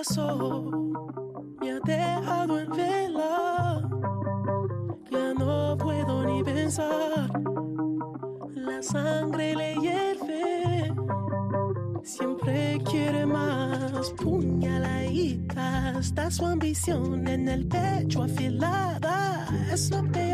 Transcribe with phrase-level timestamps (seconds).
[0.00, 0.70] Pasó
[1.60, 3.82] me ha dejado en vela.
[5.10, 7.30] Ya no puedo ni pensar.
[8.54, 10.94] La sangre le hierve.
[12.02, 14.10] Siempre quiere más.
[14.16, 15.98] Puñaladita.
[15.98, 19.46] Está su ambición en el pecho afilada.
[19.70, 20.29] Es lo peor.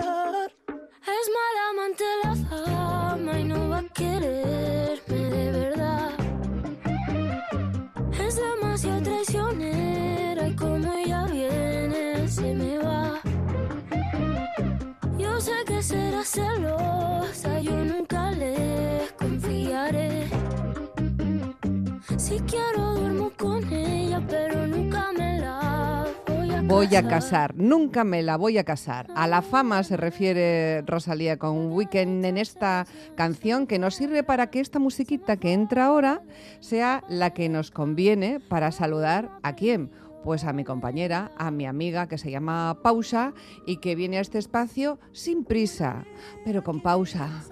[22.56, 28.22] Quiero duermo con ella, pero nunca me la voy a Voy a casar, nunca me
[28.22, 29.08] la voy a casar.
[29.14, 34.48] A la fama se refiere Rosalía con Weekend en esta canción que nos sirve para
[34.48, 36.22] que esta musiquita que entra ahora
[36.60, 39.90] sea la que nos conviene para saludar a quién.
[40.24, 43.32] Pues a mi compañera, a mi amiga que se llama Pausa
[43.64, 46.04] y que viene a este espacio sin prisa,
[46.44, 47.44] pero con pausa.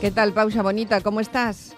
[0.00, 1.00] ¿Qué tal, Pausa Bonita?
[1.00, 1.74] ¿Cómo estás?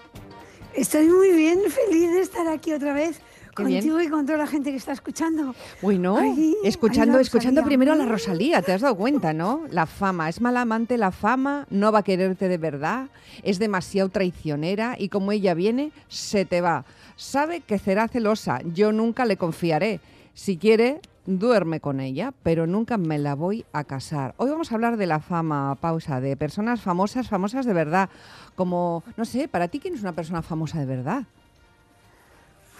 [0.73, 3.19] Estoy muy bien, feliz de estar aquí otra vez
[3.55, 3.81] Qué bien.
[3.81, 5.53] contigo y con toda la gente que está escuchando.
[5.81, 9.63] Bueno, Ay, escuchando, ay, escuchando primero a la Rosalía, te has dado cuenta, ¿no?
[9.69, 13.09] La fama, es mala amante la fama, no va a quererte de verdad,
[13.43, 16.85] es demasiado traicionera y como ella viene, se te va.
[17.17, 19.99] Sabe que será celosa, yo nunca le confiaré.
[20.33, 24.33] Si quiere, duerme con ella, pero nunca me la voy a casar.
[24.37, 28.09] Hoy vamos a hablar de la fama, pausa, de personas famosas, famosas de verdad.
[28.55, 31.23] Como, no sé, para ti, ¿quién es una persona famosa de verdad?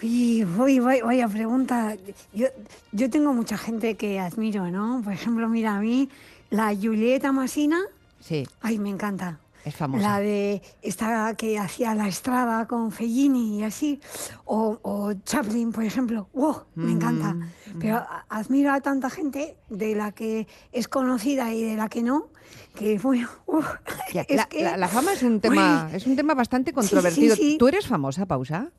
[0.02, 1.96] Uy, uy, vaya, pregunta.
[2.32, 2.48] Yo,
[2.92, 5.00] yo tengo mucha gente que admiro, ¿no?
[5.02, 6.08] Por ejemplo, mira, a mí
[6.50, 7.80] la Julieta Masina,
[8.24, 9.38] Sí, ay, me encanta.
[9.64, 10.02] Es famosa.
[10.08, 14.00] La de esta que hacía la estrada con Fellini y así,
[14.44, 16.28] o, o Chaplin, por ejemplo.
[16.34, 16.64] ¡Wow!
[16.74, 17.32] Me encanta.
[17.34, 21.88] Mm, Pero a- admiro a tanta gente de la que es conocida y de la
[21.88, 22.28] que no,
[22.74, 23.28] que bueno,
[24.12, 25.96] Ya, es la, que- la- la fama es un tema, Uy.
[25.96, 27.34] es un tema bastante sí, controvertido.
[27.36, 27.56] sí.
[27.58, 28.70] ¿Tú eres famosa, Pausa?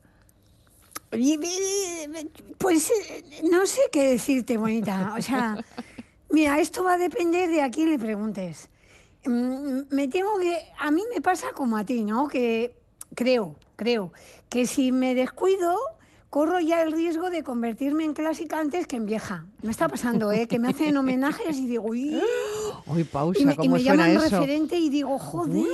[2.58, 5.14] Pues eh, no sé qué decirte, bonita.
[5.18, 5.56] O sea,
[6.30, 8.68] mira, esto va a depender de a quién le preguntes.
[9.26, 10.58] Mm, Me tengo que.
[10.78, 12.28] A mí me pasa como a ti, ¿no?
[12.28, 12.74] Que
[13.14, 14.12] creo, creo,
[14.48, 15.74] que si me descuido,
[16.30, 19.46] corro ya el riesgo de convertirme en clásica antes que en vieja.
[19.62, 20.46] Me está pasando, ¿eh?
[20.46, 22.20] Que me hacen homenajes y digo, uy.
[22.88, 24.36] Uy, Pausa, Y me, y ¿cómo me suena llaman eso?
[24.40, 25.64] referente y digo, joder,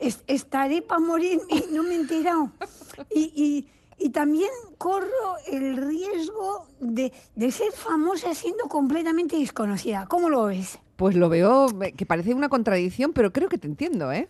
[0.00, 2.50] es- estaré para morir y no me he enterado.
[3.14, 10.06] Y, y- y también corro el riesgo de, de ser famosa siendo completamente desconocida.
[10.08, 10.78] ¿Cómo lo ves?
[10.96, 14.28] Pues lo veo que parece una contradicción, pero creo que te entiendo, ¿eh?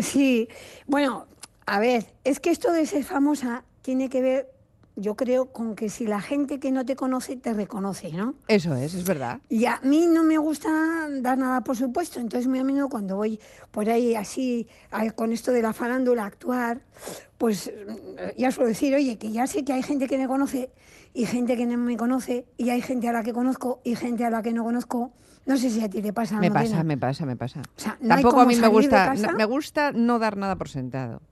[0.00, 0.48] Sí,
[0.86, 1.26] bueno,
[1.66, 4.50] a ver, es que esto de ser famosa tiene que ver,
[4.96, 8.34] yo creo, con que si la gente que no te conoce te reconoce, ¿no?
[8.48, 9.40] Eso es, es verdad.
[9.48, 13.16] Y a mí no me gusta dar nada por supuesto, entonces muy a menudo cuando
[13.16, 13.40] voy
[13.70, 14.66] por ahí así
[15.16, 16.80] con esto de la farándula actuar,
[17.38, 20.70] pues mm, ya suelo decir, oye, que ya sé que hay gente que me conoce
[21.12, 24.24] y gente que no me conoce y hay gente a la que conozco y gente
[24.24, 25.12] a la que no conozco.
[25.48, 26.38] No sé si a ti te pasa.
[26.38, 27.60] Me pasa, me pasa, me pasa.
[27.76, 30.56] O sea, no hay Tampoco a mí me gusta, no- me gusta no dar nada
[30.56, 31.22] por sentado.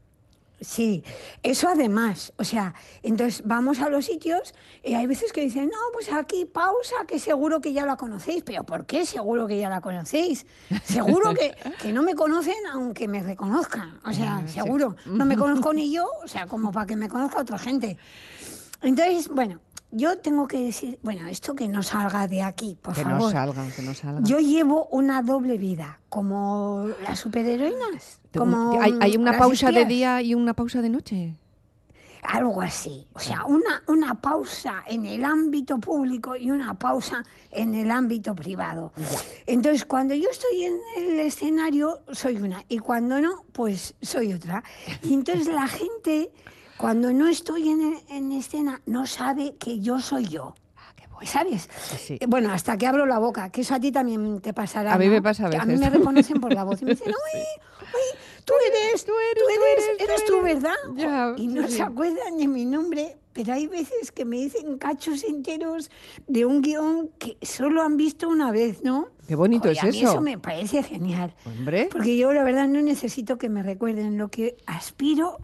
[0.58, 1.04] Sí,
[1.42, 2.72] eso además, o sea,
[3.02, 7.18] entonces vamos a los sitios y hay veces que dicen, no, pues aquí pausa, que
[7.18, 10.46] seguro que ya la conocéis, pero ¿por qué seguro que ya la conocéis?
[10.82, 14.54] Seguro que, que no me conocen aunque me reconozcan, o sea, Ah, sí.
[14.54, 17.98] seguro, no me conozco ni yo, o sea, como para que me conozca otra gente.
[18.80, 19.60] Entonces, bueno,
[19.96, 23.18] yo tengo que decir, bueno, esto que no salga de aquí, por Que favor.
[23.18, 24.24] no salgan, que no salgan.
[24.24, 28.20] Yo llevo una doble vida, como las superheroínas.
[28.36, 31.34] Como ¿Hay, hay una pausa de día y una pausa de noche?
[32.22, 33.06] Algo así.
[33.14, 37.22] O sea, una, una pausa en el ámbito público y una pausa
[37.52, 38.92] en el ámbito privado.
[39.46, 42.64] Entonces, cuando yo estoy en el escenario, soy una.
[42.68, 44.62] Y cuando no, pues soy otra.
[45.04, 46.32] Y entonces la gente,
[46.78, 50.54] cuando no estoy en, en escena, no sabe que yo soy yo.
[50.76, 51.24] Ah.
[51.24, 51.68] ¿Sabes?
[51.98, 52.18] Sí.
[52.20, 54.92] Eh, Bueno, hasta que abro la boca, que eso a ti también te pasará.
[54.92, 55.80] A mí me pasa a Que A mí veces.
[55.92, 57.40] me reconocen por la voz y me dicen, uy,
[57.80, 60.74] uy, tú eres, tú eres, tú eres, eres tú, ¿verdad?
[60.94, 61.74] Ya, y no sí.
[61.76, 65.90] se acuerdan de mi nombre, pero hay veces que me dicen cachos enteros
[66.26, 69.08] de un guion que solo han visto una vez, ¿no?
[69.26, 70.10] Qué bonito Oye, es a mí eso.
[70.10, 71.34] eso me parece genial.
[71.46, 71.88] Hombre.
[71.90, 74.18] Porque yo la verdad no necesito que me recuerden.
[74.18, 75.38] Lo que aspiro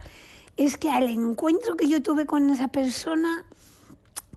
[0.57, 3.45] es que al encuentro que yo tuve con esa persona,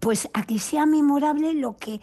[0.01, 2.01] pues a que sea memorable lo que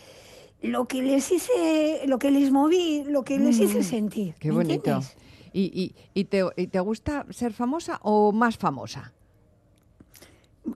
[0.62, 4.30] lo que les hice, lo que les moví, lo que les hice sentir.
[4.30, 4.74] Mm, Qué ¿me bonito.
[4.76, 5.18] entiendes?
[5.52, 9.12] ¿Y, y, y te, y te gusta ser famosa o más famosa?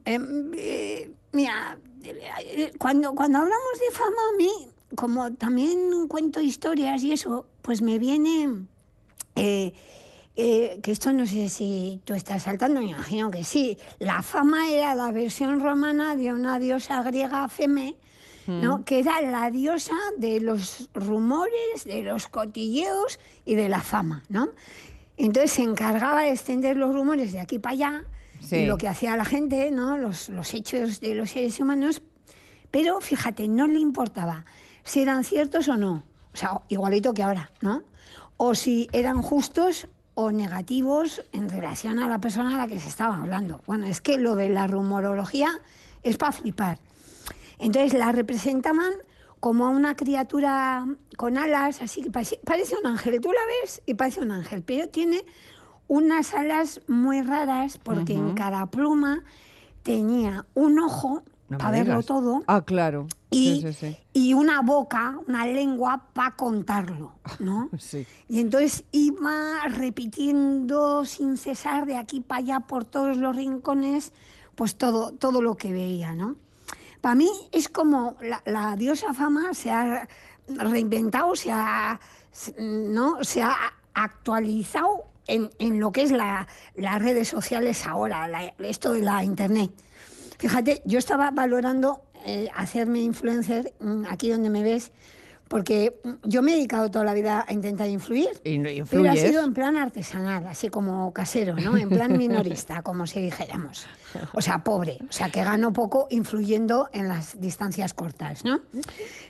[0.03, 4.51] Em, eh, mira, eh, cuando, cuando hablamos de fama, a mí,
[4.95, 8.67] como también cuento historias y eso, pues me viene
[10.37, 13.77] eh, que esto no sé si tú estás saltando, me imagino que sí.
[13.99, 17.95] La fama era la versión romana de una diosa griega Feme,
[18.45, 18.85] ¿no?
[18.85, 24.23] que era la diosa de los rumores, de los cotilleos y de la fama.
[24.29, 24.49] ¿no?
[25.17, 28.03] Entonces se encargaba de extender los rumores de aquí para allá
[28.39, 28.57] Sí.
[28.57, 29.97] y lo que hacía la gente, ¿no?
[29.97, 32.03] los, los hechos de los seres humanos,
[32.69, 34.45] pero fíjate, no le importaba
[34.83, 36.03] si eran ciertos o no.
[36.33, 37.81] O sea, igualito que ahora, ¿no?
[38.37, 39.87] O si eran justos
[40.19, 43.61] o negativos en relación a la persona a la que se estaba hablando.
[43.67, 45.51] Bueno, es que lo de la rumorología
[46.01, 46.79] es para flipar.
[47.59, 48.93] Entonces la representaban
[49.39, 50.87] como a una criatura
[51.17, 53.21] con alas, así que parece, parece un ángel.
[53.21, 55.23] Tú la ves y parece un ángel, pero tiene
[55.87, 59.23] unas alas muy raras porque en cada pluma
[59.83, 63.07] tenía un ojo No para verlo todo Ah, claro.
[63.29, 63.97] y, Sí, sí, sí.
[64.11, 67.69] y una boca, una lengua para contarlo, ¿no?
[67.79, 68.05] Sí.
[68.27, 74.11] Y entonces iba repitiendo sin cesar de aquí para allá por todos los rincones,
[74.55, 76.35] pues todo, todo lo que veía, ¿no?
[77.01, 80.07] Para mí es como la, la diosa fama se ha
[80.47, 81.99] reinventado, se ha,
[82.59, 83.23] ¿no?
[83.23, 83.55] se ha
[83.93, 89.23] actualizado en, en lo que es la- las redes sociales ahora, la- esto de la
[89.23, 89.71] internet.
[90.37, 94.91] Fíjate, yo estaba valorando eh, hacerme influencer mm, aquí donde me ves,
[95.47, 98.29] porque yo me he dedicado toda la vida a intentar influir.
[98.43, 98.59] Y
[98.89, 101.77] Pero ha sido en plan artesanal, así como casero, ¿no?
[101.77, 103.85] En plan minorista, como si dijéramos.
[104.33, 108.61] O sea, pobre, o sea, que gano poco influyendo en las distancias cortas, ¿no?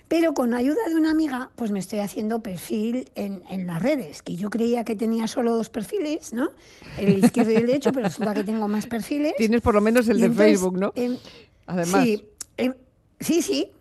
[0.08, 4.22] Pero con ayuda de una amiga, pues me estoy haciendo perfil en, en las redes,
[4.22, 6.50] que yo creía que tenía solo dos perfiles, ¿no?
[6.98, 9.34] El izquierdo y el derecho, pero resulta que tengo más perfiles.
[9.38, 10.94] Tienes por lo menos el Y de entonces, Facebook, ¿no?
[10.96, 11.18] en-
[11.66, 12.04] Además.
[12.04, 12.78] Sí, en-
[13.20, 13.72] sí, sí.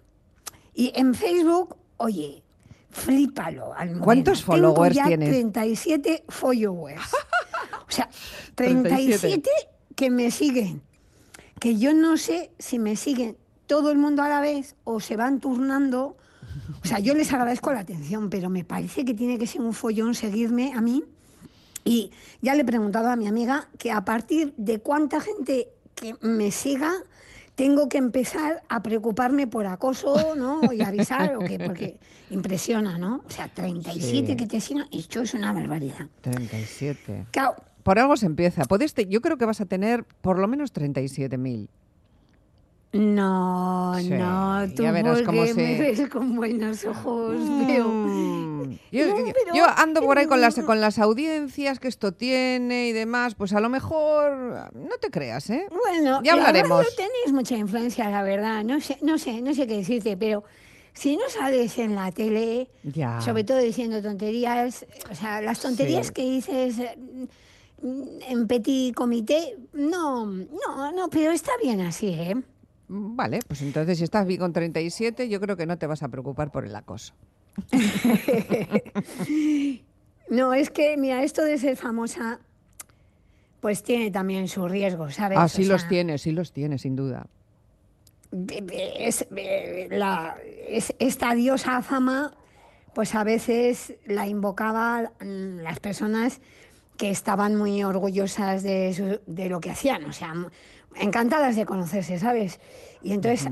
[0.75, 2.43] Y en Facebook, oye,
[2.91, 3.75] flípalo.
[3.75, 4.05] Almudena.
[4.05, 5.31] ¿Cuántos Tengo followers ya tienes?
[5.31, 7.03] 37 followers.
[7.89, 8.09] o sea,
[8.55, 9.51] 37
[9.95, 10.83] que me siguen.
[11.59, 13.37] Que yo no sé si me siguen
[13.67, 16.17] todo el mundo a la vez o se van turnando.
[16.83, 19.73] O sea, yo les agradezco la atención, pero me parece que tiene que ser un
[19.73, 21.05] follón seguirme a mí.
[21.85, 22.11] Y
[22.43, 26.51] ya le he preguntado a mi amiga que a partir de cuánta gente que me
[26.51, 26.93] siga
[27.57, 30.61] tengo que empezar a preocuparme por acoso, ¿no?
[30.73, 31.99] Y avisar, o qué, porque
[32.31, 33.23] impresiona, ¿no?
[33.27, 34.37] O sea, 37 Sí.
[34.37, 36.07] que te sigan, esto es una barbaridad.
[36.21, 37.27] 37.
[37.33, 38.63] Claro, Por algo se empieza.
[38.95, 41.69] Te- yo creo que vas a tener por lo menos 37.000.
[42.93, 47.35] no, Sí, no, tú ya verás cómo me ves con buenos ojos,
[47.67, 47.89] veo.
[47.89, 48.79] Mm.
[48.91, 52.13] Yo, No, yo- pero- yo ando por ahí con las, con las audiencias que esto
[52.13, 54.33] tiene y demás, pues a lo mejor
[54.75, 55.67] no te creas, ¿eh?
[55.71, 56.79] Bueno, Ya la hablaremos.
[56.79, 58.65] radio tenéis mucha influencia, la verdad.
[58.65, 60.45] No sé, no sé, no sé qué decirte, pero
[60.95, 63.21] si no sales en la tele, Ya.
[63.21, 66.13] sobre todo diciendo tonterías, o sea, las tonterías Sí.
[66.15, 66.99] que dices eh,
[67.83, 72.35] mm, en petit comité, no, no, no, pero está bien así, ¿eh?
[72.89, 76.03] Mm, Vale, pues entonces si estás bien con 37, yo creo que no te vas
[76.03, 77.15] a preocupar por el acoso.
[80.29, 82.41] No, es que, mira, esto de ser famosa,
[83.61, 85.39] pues tiene también su riesgo, ¿sabes?
[85.39, 87.27] Ah, sí O los sea, tiene, sí los tiene, sin duda.
[88.99, 89.25] es,
[89.91, 90.37] la-
[90.69, 92.35] es- esta diosa fama,
[92.93, 96.41] pues a veces la invocaba las personas
[96.97, 100.33] que estaban muy orgullosas de, su- de lo que hacían, o sea,
[100.97, 102.59] encantadas de conocerse, ¿sabes?
[103.03, 103.49] Y entonces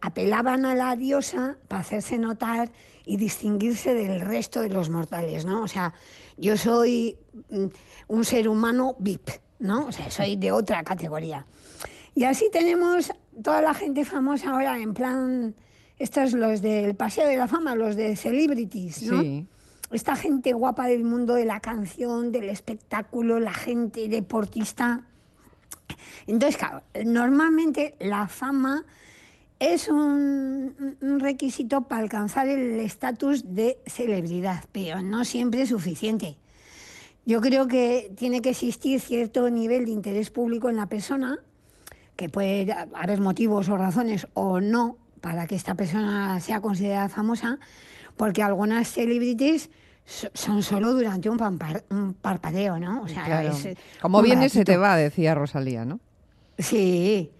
[0.00, 2.70] apelaban a la diosa para hacerse notar
[3.04, 5.62] y distinguirse del resto de los mortales, ¿no?
[5.62, 5.92] O sea,
[6.36, 7.16] yo soy
[7.50, 7.66] mm,
[8.08, 9.86] un ser humano VIP, ¿no?
[9.86, 11.46] O sea, soy de otra categoría.
[12.14, 13.12] Y así tenemos
[13.42, 15.54] toda la gente famosa ahora, en plan,
[15.98, 19.20] estos los del Paseo de la Fama, los de celebrities, ¿no?
[19.20, 19.46] Sí.
[19.92, 25.02] Esta gente guapa del mundo de la canción, del espectáculo, la gente deportista.
[26.26, 28.84] Entonces, claro, normalmente la fama
[29.58, 36.36] es un, requisito para alcanzar el estatus de celebridad, pero no siempre es suficiente.
[37.24, 41.38] Yo creo que tiene que existir cierto nivel de interés público en la persona,
[42.16, 47.58] que puede haber motivos o razones o no para que esta persona sea considerada famosa,
[48.16, 49.70] porque algunas celebrities
[50.04, 53.02] so- son solo durante un, pampar- un parpadeo, ¿no?
[53.02, 53.48] O sea, Claro.
[53.50, 56.00] es, eh, Como viene se te va, decía Rosalía, ¿no?
[56.58, 57.30] Sí.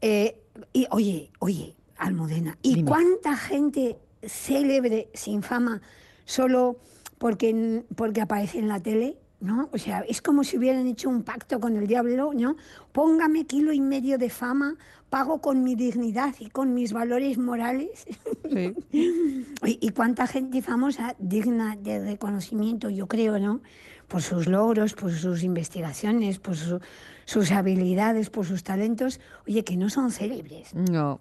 [0.00, 0.36] Eh,
[0.72, 2.88] y oye, oye, Almudena, ¿y Dime.
[2.88, 5.80] cuánta gente célebre sin fama
[6.24, 6.76] solo
[7.18, 9.16] porque, porque aparece en la tele?
[9.38, 9.68] ¿No?
[9.72, 12.56] O sea, es como si hubieran hecho un pacto con el diablo, ¿no?
[12.92, 14.76] Póngame kilo y medio de fama,
[15.10, 18.06] pago con mi dignidad y con mis valores morales.
[18.50, 18.74] Sí.
[19.62, 23.60] ¿Y cuánta gente famosa digna de reconocimiento, yo creo, ¿no?
[24.08, 26.80] Por sus logros, por sus investigaciones, por su-
[27.26, 30.72] sus habilidades, por sus talentos, oye, que no son célebres.
[30.74, 31.20] No,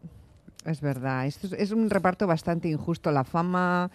[0.63, 1.25] es verdad.
[1.25, 3.11] Esto es, es un reparto bastante injusto.
[3.11, 3.91] La fama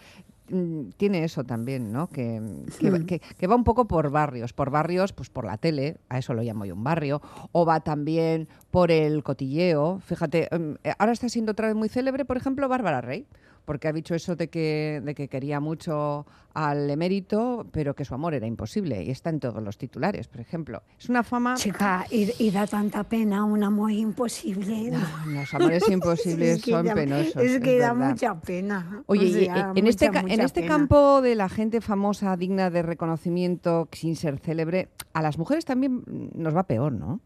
[0.97, 2.07] tiene eso también, ¿no?
[2.07, 2.41] Que,
[2.79, 3.05] que, Hmm.
[3.05, 4.53] que- que va un poco por barrios.
[4.53, 7.21] Por barrios, pues por la tele, a eso lo llamo yo un barrio.
[7.51, 9.99] O va también por el cotilleo.
[10.05, 13.25] Fíjate, em, eh, ahora está siendo otra vez muy célebre, por ejemplo, Bárbara Rey.
[13.65, 18.13] Porque ha dicho eso de que, de que quería mucho al emérito, pero que su
[18.13, 19.03] amor era imposible.
[19.03, 20.81] Y está en todos los titulares, por ejemplo.
[20.99, 21.53] Es una fama.
[21.55, 24.91] Chica, y, y da tanta pena un amor imposible.
[24.91, 24.99] No,
[25.31, 27.35] los amores imposibles Es que son da- penosos.
[27.35, 28.09] Es que da verdad.
[28.09, 29.03] mucha pena.
[29.05, 29.37] Oye, O
[29.75, 30.75] y en, este, mucha, en este pena.
[30.77, 36.03] campo de la gente famosa, digna de reconocimiento, sin ser célebre, a las mujeres también
[36.33, 37.21] nos va peor, ¿no?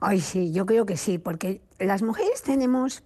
[0.00, 3.04] Ay, sí, yo creo que sí, porque las mujeres tenemos,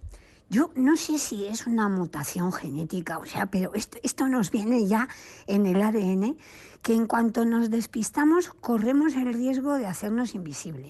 [0.49, 4.87] yo no sé si es una mutación genética, o sea, pero esto, esto nos viene
[4.87, 5.07] ya
[5.45, 6.37] en el ADN,
[6.81, 10.89] que en cuanto nos despistamos corremos el riesgo de hacernos invisibles.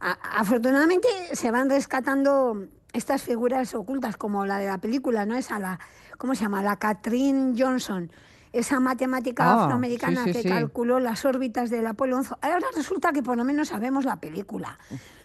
[0.00, 5.34] A- afortunadamente se van rescatando estas figuras ocultas, como la de la película, ¿no?
[5.36, 5.78] Esa, la,
[6.16, 6.62] ¿cómo se llama?
[6.62, 8.10] La Katrin Johnson,
[8.54, 10.48] esa matemática Ah, afroamericana sí, sí, que sí.
[10.48, 12.34] calculó las órbitas del Apolo 11.
[12.40, 14.78] Ahora resulta que por lo menos sabemos la película,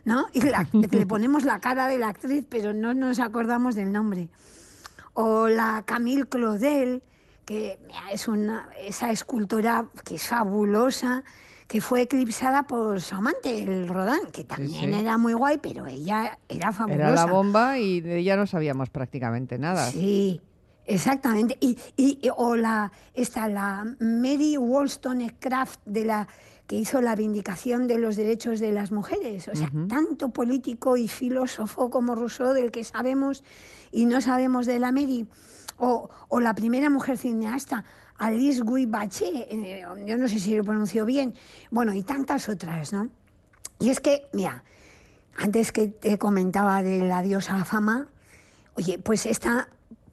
[0.06, 0.28] ¿no?
[0.34, 4.30] Y la- le ponemos la cara de la actriz, pero no nos acordamos del nombre.
[5.14, 7.04] O la Camille Claudel,
[7.46, 7.80] que
[8.12, 11.24] es una, esa escultora que es fabulosa,
[11.68, 15.00] que fue eclipsada por su amante, el Rodin, que también sí.
[15.00, 17.10] era muy guay, pero ella era fabulosa.
[17.10, 19.86] Era la bomba y de ella no sabíamos prácticamente nada.
[19.92, 20.42] Sí,
[20.94, 21.58] exactamente.
[21.60, 26.28] Y, y- y- o la, esta, la Mary Wollstonecraft de la
[26.68, 29.48] que hizo la vindicación de los derechos de las mujeres.
[29.48, 33.44] O sea, tanto político y filósofo como Rousseau del que sabemos
[33.92, 35.28] y no sabemos de la Mary.
[35.78, 37.86] O, o la primera mujer cineasta,
[38.18, 41.34] Alice Guy Bachet, eh, yo no sé si lo pronuncio bien.
[41.72, 43.10] Bueno, y tantas otras, ¿no?
[43.80, 44.64] Y es que, mira,
[45.38, 48.10] antes que te comentaba de la diosa fama,
[48.76, 49.70] oye, pues esta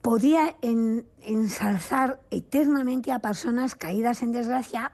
[0.07, 4.93] podía en- ensalzar eternamente a personas caídas en desgracia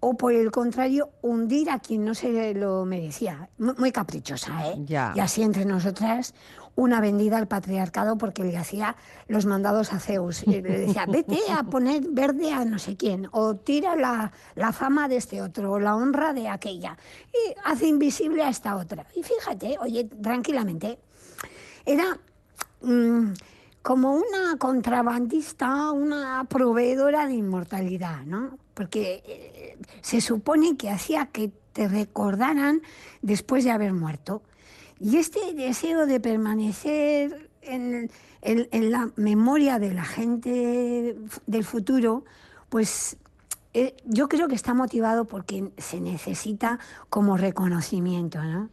[0.00, 3.48] o por el contrario hundir a quien no se lo merecía.
[3.58, 4.74] Muy, muy caprichosa, ¿eh?
[4.86, 5.12] Ya.
[5.14, 6.34] Y así entre nosotras
[6.74, 8.96] una vendida al patriarcado porque le hacía
[9.28, 10.44] los mandados a Zeus.
[10.48, 15.06] Le decía, vete a poner verde a no sé quién, o tira la, la fama
[15.06, 16.98] de este otro, o la honra de aquella,
[17.32, 19.06] y hace invisible a esta otra.
[19.14, 20.98] Y fíjate, oye, tranquilamente,
[21.86, 22.18] era
[22.82, 23.32] mm,
[23.84, 28.58] como una contrabandista, una proveedora de inmortalidad, ¿no?
[28.72, 32.80] Porque eh, se supone que hacía que te recordaran
[33.20, 34.42] después de haber muerto.
[34.98, 38.10] Y este deseo de permanecer en,
[38.90, 42.24] la memoria de la gente del futuro,
[42.70, 43.18] pues
[43.76, 46.78] eh, yo creo que está motivado porque se necesita
[47.10, 48.70] como reconocimiento, ¿no?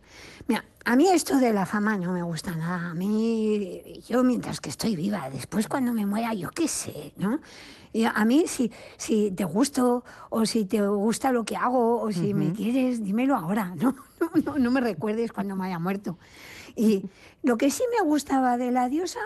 [0.47, 2.91] Mira, a mí esto de la fama no me gusta nada.
[2.91, 7.39] A mí, yo mientras que estoy viva, después cuando me muera, yo qué sé, ¿no?
[7.93, 12.11] Y a mí, si, si te gusto o si te gusta lo que hago o
[12.11, 13.95] si me quieres, dímelo ahora, ¿no?
[14.21, 16.19] No, no, no me recuerdes cuando me haya muerto.
[16.75, 17.09] Y
[17.41, 19.19] lo que sí me gustaba de la diosa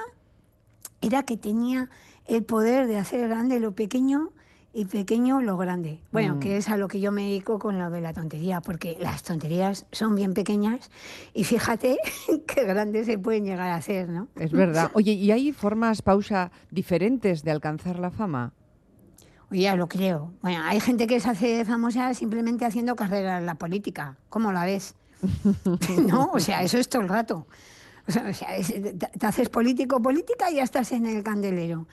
[1.01, 1.89] era que tenía
[2.27, 4.31] el poder de hacer grande lo pequeño
[4.77, 6.01] y pequeño lo grande.
[6.11, 6.39] Bueno, Mm.
[6.39, 9.23] que es a lo que yo me dedico con lo de la tontería, porque las
[9.23, 10.91] tonterías son bien pequeñas
[11.33, 11.97] y fíjate
[12.47, 14.27] qué grandes se pueden llegar a hacer, ¿no?
[14.35, 14.91] Es verdad.
[14.93, 18.51] Oye, ¿y hay formas, Pausa, diferentes de alcanzar la fama?
[19.49, 20.33] Oye, ya lo creo.
[20.41, 24.17] Bueno, hay gente que se hace famosa simplemente haciendo carrera en la política.
[24.29, 24.95] ¿Cómo la ves?
[26.07, 27.47] no, o sea, eso es todo el rato.
[28.07, 31.87] O sea, o sea, es- te, haces político política y ya estás en el candelero.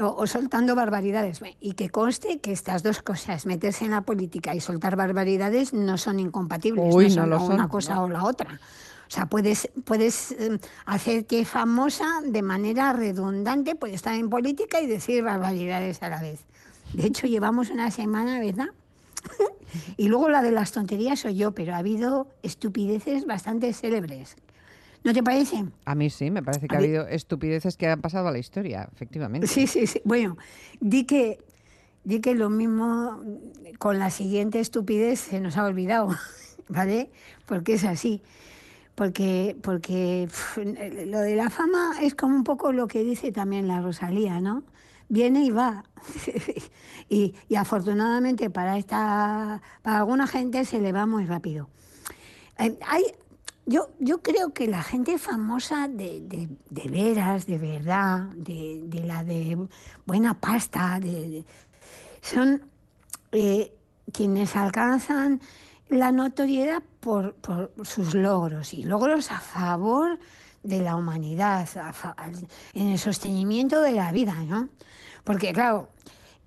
[0.00, 1.40] O, o soltando barbaridades.
[1.60, 5.98] Y que conste que estas dos cosas, meterse en la política y soltar barbaridades, no
[5.98, 6.94] son incompatibles.
[6.94, 8.60] Uy, no son una cosa o la otra.
[9.08, 14.86] O sea, puedes, puedes eh, hacerte famosa de manera redundante, puedes estar en política y
[14.86, 16.40] decir barbaridades a la vez.
[16.92, 18.68] De hecho, llevamos una semana, ¿verdad?
[19.96, 24.36] y luego la de las tonterías soy yo, pero ha habido estupideces bastante célebres.
[25.08, 25.64] ¿No te parece?
[25.86, 28.36] A mí sí, me parece que A ha habido estupideces que han pasado a la
[28.36, 29.46] historia, efectivamente.
[29.46, 30.02] Sí, sí, sí.
[30.04, 30.36] Bueno,
[30.80, 31.38] di que,
[32.04, 33.18] di que lo mismo
[33.78, 36.10] con la siguiente estupidez se nos ha olvidado,
[36.68, 37.10] ¿vale?
[37.46, 38.20] Porque es así.
[38.96, 40.28] Porque, porque
[41.06, 44.62] lo de la fama es como un poco lo que dice también la Rosalía, ¿no?
[45.08, 45.84] Viene y va.
[47.08, 51.70] y, y afortunadamente para esta, para alguna gente se le va muy rápido.
[52.58, 53.04] Eh, Hay,
[53.68, 59.00] yo, yo creo que la gente famosa de, de, de veras, de verdad, de, de
[59.04, 59.58] la de
[60.06, 60.98] buena pasta,
[62.22, 62.62] son
[63.32, 63.74] eh,
[64.12, 65.40] quienes alcanzan
[65.90, 70.18] la notoriedad por, por sus logros y logros a favor
[70.62, 74.68] de la humanidad, a al- en el sostenimiento de la vida, ¿no?
[75.24, 75.90] Porque claro,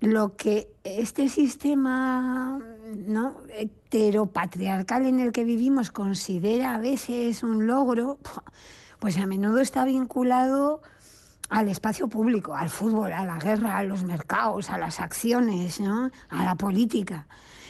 [0.02, 2.58] lo que este sistema
[2.94, 3.36] ¿no?
[3.56, 8.18] heteropatriarcal en el que vivimos considera a veces un logro,
[8.98, 10.82] pues a menudo está vinculado
[11.48, 16.10] al espacio público, al fútbol, a la guerra, a los mercados, a las acciones, ¿no?
[16.30, 17.26] a la política.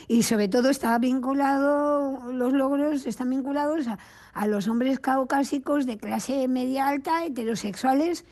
[0.08, 3.98] Y sobre todo está vinculado, los logros están vinculados a,
[4.32, 8.24] a los hombres caucásicos de clase media alta, heterosexuales,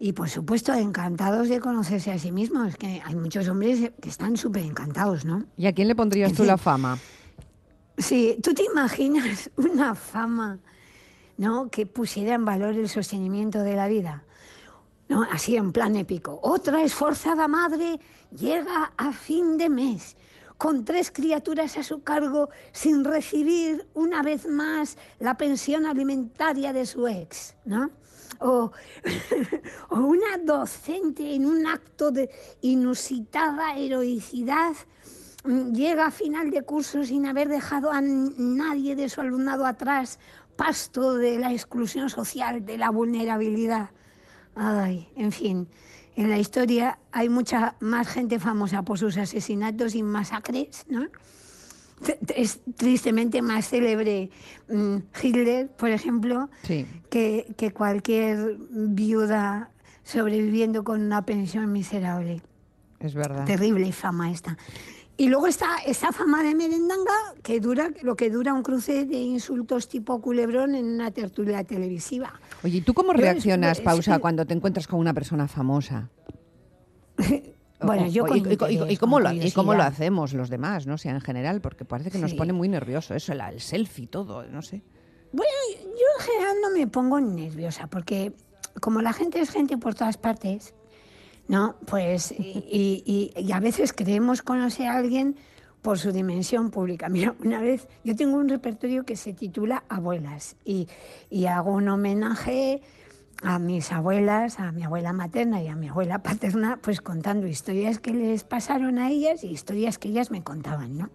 [0.00, 4.36] y por supuesto encantados de conocerse a sí mismos, que hay muchos hombres que están
[4.36, 5.44] súper encantados, ¿no?
[5.56, 6.48] ¿Y a quién le pondrías En tú fin.
[6.48, 6.98] la fama?
[7.96, 10.58] Sí, tú te imaginas una fama,
[11.36, 11.68] ¿no?
[11.68, 14.22] Que pusiera en valor el sostenimiento de la vida,
[15.08, 15.22] ¿no?
[15.24, 16.38] Así en plan épico.
[16.42, 17.98] Otra esforzada madre
[18.30, 20.16] llega a fin de mes
[20.58, 26.84] con tres criaturas a su cargo sin recibir una vez más la pensión alimentaria de
[26.84, 27.90] su ex, ¿no?
[28.40, 28.72] O,
[29.90, 32.28] o una docente en un acto de
[32.60, 34.74] inusitada heroicidad
[35.44, 40.18] mm, llega a final de curso sin haber dejado a nadie de su alumnado atrás,
[40.56, 43.90] pasto de la exclusión social, de la vulnerabilidad.
[44.56, 45.68] Ay, en fin,
[46.18, 51.06] en la historia hay mucha más gente famosa por sus asesinatos y masacres, ¿no?
[52.34, 54.30] Es tristemente más célebre
[54.68, 56.86] mm, Hitler, por ejemplo, Sí.
[57.10, 59.70] que, que cualquier viuda
[60.04, 62.42] sobreviviendo con una pensión miserable.
[63.00, 63.44] Es verdad.
[63.44, 64.56] Terrible fama esta.
[65.18, 69.16] Y luego está esta fama de merendanga que dura lo que dura un cruce de
[69.18, 72.40] insultos tipo culebrón en una tertulia televisiva.
[72.62, 76.08] Oye, ¿y tú cómo reaccionas, Pausa, que- cuando te encuentras con una persona famosa?
[77.80, 79.72] Bueno, O- yo o- con y, y- y- y interés, cómo con lo, y cómo
[79.74, 82.36] lo hacemos los demás, no sé, en general, porque parece que nos Sí.
[82.36, 84.82] pone muy nervioso eso, el, el selfie, todo, no sé.
[85.32, 85.52] Bueno,
[85.84, 88.32] yo en general no me pongo nerviosa porque
[88.80, 90.74] como la gente es gente por todas partes,
[91.48, 91.76] ¿no?
[91.86, 95.36] Pues y, y- y a veces creemos conocer a alguien
[95.82, 97.08] por su dimensión pública.
[97.10, 100.88] Mira, una vez yo tengo un repertorio que se titula Abuelas y,
[101.30, 102.82] y hago un homenaje
[103.42, 108.00] a mis abuelas, a mi abuela materna y a mi abuela paterna, pues contando historias
[108.00, 111.10] que les pasaron a ellas y historias que ellas me contaban, ¿no?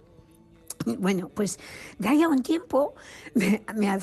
[1.00, 1.60] Bueno, pues
[2.00, 2.93] de ahí un tiempo
[3.34, 4.00] me, me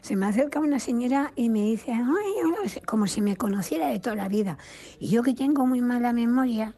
[0.00, 3.98] se me acerca una señora y me dice, "Ay, hola", como si me conociera de
[4.00, 4.58] toda la vida.
[4.98, 6.74] Y yo que tengo muy mala memoria,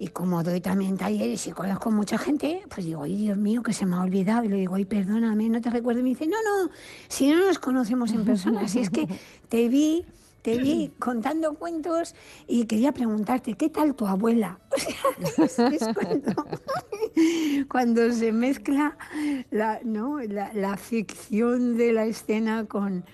[0.00, 3.72] y como doy también talleres y conozco mucha gente, pues digo, ay Dios mío, que
[3.72, 4.44] se me ha olvidado.
[4.44, 6.00] Y le digo, ay, perdóname, no te recuerdo.
[6.00, 6.70] Y me dice, no, no,
[7.08, 9.08] si no nos conocemos en persona, si es que
[9.48, 10.04] te vi,
[10.42, 12.14] te vi contando cuentos
[12.46, 14.58] y quería preguntarte, ¿qué tal tu abuela?
[15.38, 16.44] O sea, es, cuando,
[17.70, 18.96] cuando se mezcla
[19.50, 20.18] la, ¿no?
[20.20, 23.04] la, la ficción de la escena con,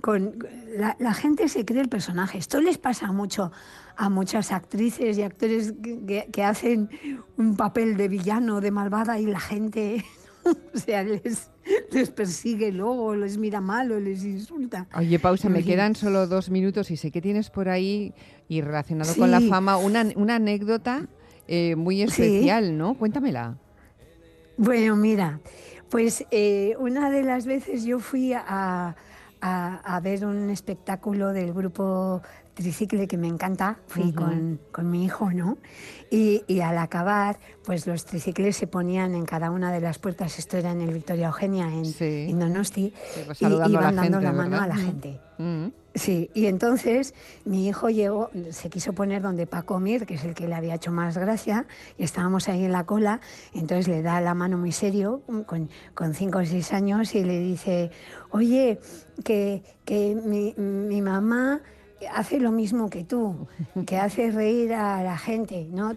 [0.00, 0.38] con
[0.76, 2.38] la, la gente se cree el personaje.
[2.38, 3.50] Esto les pasa mucho
[3.96, 6.88] a muchas actrices y actores que, que- que hacen
[7.36, 10.04] un papel de villano, de malvada y la gente,
[10.74, 11.50] o sea, les,
[11.90, 14.86] les persigue luego, les mira mal o les insulta.
[14.96, 18.12] Oye, pausa, me quedan solo dos minutos y sé que tienes por ahí,
[18.48, 21.06] y relacionado con la fama, una, una anécdota
[21.46, 22.94] eh, muy especial, ¿no?
[22.94, 23.56] Cuéntamela.
[24.56, 25.40] Bueno, mira,
[25.90, 28.42] pues eh, una de las veces yo fui a,
[29.40, 32.22] a- a ver un espectáculo del grupo
[32.62, 35.58] Tricicle que me encanta, fui con, con mi hijo, ¿no?
[36.10, 40.40] Y, y al acabar, pues los tricicles se ponían en cada una de las puertas,
[40.40, 42.26] esto era en el Victoria Eugenia, en, Sí.
[42.28, 44.64] en Donosti, Sí, pues y la iban dando gente, la mano ¿verdad?
[44.64, 45.20] a la gente.
[45.94, 50.34] Sí, y entonces mi hijo llegó, se quiso poner donde Paco Mir, que es el
[50.34, 51.64] que le había hecho más gracia,
[51.96, 53.20] y estábamos ahí en la cola,
[53.54, 57.38] entonces le da la mano muy serio, con, con cinco o seis años, y le
[57.38, 57.92] dice,
[58.30, 58.80] oye,
[59.24, 61.60] que, que mi, mi mamá
[62.12, 63.48] hace lo mismo que tú,
[63.86, 65.92] que hace reír a la gente, ¿no?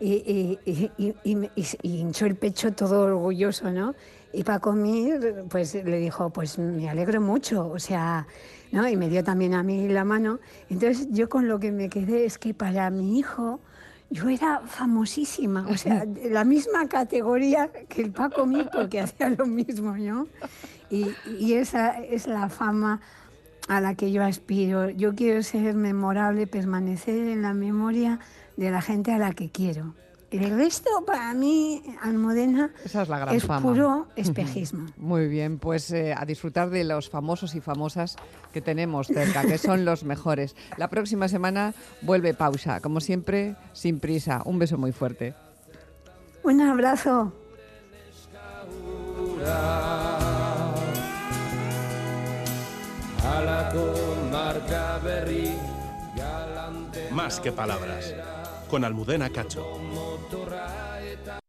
[0.00, 1.50] Y, y- y-
[1.82, 3.94] y hinchó el pecho todo orgulloso, ¿no?
[4.32, 8.26] Y Paco Mir, pues le dijo, pues me alegro mucho, o sea,
[8.72, 8.88] ¿no?
[8.88, 10.40] Y me dio también a mí la mano.
[10.68, 13.60] Entonces yo con lo que me quedé es que para mi hijo
[14.10, 19.28] yo era famosísima, o sea, de la misma categoría que el Paco Mir porque hacía
[19.30, 20.26] lo mismo, ¿no?
[20.90, 21.06] Y,
[21.38, 23.00] y esa es la fama
[23.68, 24.90] a la que yo aspiro.
[24.90, 28.18] Yo quiero ser memorable, permanecer en la memoria
[28.56, 29.94] de la gente a la que quiero.
[30.30, 33.60] El resto, para mí, Almudena, Esa es la gran es fama.
[33.68, 34.86] puro espejismo.
[34.96, 38.16] Muy bien, pues eh, a disfrutar de los famosos y famosas
[38.52, 40.56] que tenemos cerca, que son los mejores.
[40.76, 41.72] La próxima semana
[42.02, 44.42] vuelve pausa, como siempre, sin prisa.
[44.44, 45.34] Un beso muy fuerte.
[46.42, 47.32] Un abrazo.
[57.10, 58.12] Más que palabras.
[58.68, 59.78] Con Almudena Cacho.